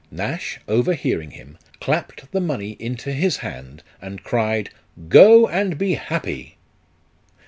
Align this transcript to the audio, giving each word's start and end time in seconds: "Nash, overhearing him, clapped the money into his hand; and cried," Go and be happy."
"Nash, 0.25 0.59
overhearing 0.67 1.29
him, 1.29 1.59
clapped 1.79 2.31
the 2.31 2.41
money 2.41 2.75
into 2.79 3.13
his 3.13 3.37
hand; 3.37 3.83
and 4.01 4.23
cried," 4.23 4.71
Go 5.09 5.47
and 5.47 5.77
be 5.77 5.93
happy." 5.93 6.57